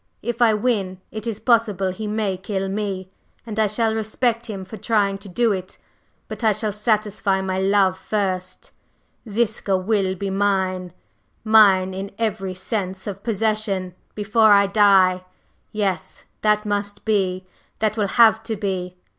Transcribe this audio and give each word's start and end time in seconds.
If 0.23 0.41
I 0.41 0.55
win, 0.55 0.99
it 1.11 1.27
is 1.27 1.39
possible 1.39 1.91
he 1.91 2.07
may 2.07 2.35
kill 2.35 2.69
me, 2.69 3.11
and 3.45 3.59
I 3.59 3.67
shall 3.67 3.93
respect 3.93 4.47
him 4.47 4.65
for 4.65 4.75
trying 4.77 5.19
to 5.19 5.29
do 5.29 5.51
it. 5.51 5.77
But 6.27 6.43
I 6.43 6.53
shall 6.53 6.71
satisfy 6.71 7.39
my 7.41 7.59
love 7.61 7.99
first; 7.99 8.71
Ziska 9.29 9.77
will 9.77 10.15
be 10.15 10.31
mine 10.31 10.91
mine 11.43 11.93
in 11.93 12.09
every 12.17 12.55
sense 12.55 13.05
of 13.05 13.21
possession, 13.21 13.93
before 14.15 14.53
I 14.53 14.65
die. 14.65 15.23
Yes, 15.71 16.23
that 16.41 16.65
must 16.65 17.05
be 17.05 17.45
that 17.77 17.95
will 17.95 18.07
have 18.17 18.41
to 18.41 18.55
be. 18.55 18.97